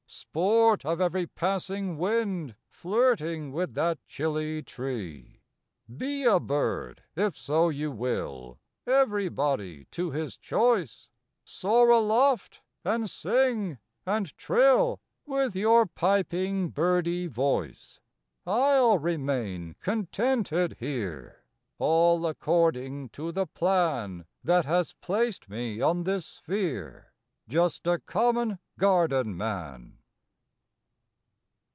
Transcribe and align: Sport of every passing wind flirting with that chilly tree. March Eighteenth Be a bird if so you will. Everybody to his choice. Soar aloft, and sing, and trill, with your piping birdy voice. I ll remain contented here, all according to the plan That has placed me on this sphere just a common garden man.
Sport 0.13 0.85
of 0.85 0.99
every 0.99 1.25
passing 1.25 1.97
wind 1.97 2.55
flirting 2.67 3.53
with 3.53 3.75
that 3.75 3.97
chilly 4.09 4.61
tree. 4.61 5.39
March 5.87 5.87
Eighteenth 5.87 5.97
Be 5.99 6.23
a 6.25 6.37
bird 6.37 7.01
if 7.15 7.37
so 7.37 7.69
you 7.69 7.91
will. 7.91 8.59
Everybody 8.85 9.85
to 9.91 10.11
his 10.11 10.35
choice. 10.37 11.07
Soar 11.45 11.91
aloft, 11.91 12.61
and 12.83 13.09
sing, 13.09 13.77
and 14.05 14.37
trill, 14.37 14.99
with 15.25 15.55
your 15.55 15.85
piping 15.85 16.69
birdy 16.71 17.27
voice. 17.27 18.01
I 18.45 18.77
ll 18.79 18.97
remain 18.99 19.77
contented 19.79 20.75
here, 20.79 21.45
all 21.79 22.27
according 22.27 23.09
to 23.11 23.31
the 23.31 23.47
plan 23.47 24.25
That 24.43 24.65
has 24.65 24.91
placed 24.91 25.47
me 25.49 25.79
on 25.79 26.03
this 26.03 26.25
sphere 26.25 27.13
just 27.47 27.87
a 27.87 27.97
common 27.99 28.59
garden 28.77 29.37
man. 29.37 29.97